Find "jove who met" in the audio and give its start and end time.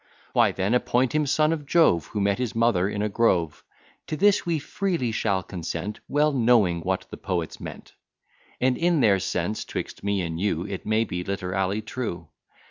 1.67-2.39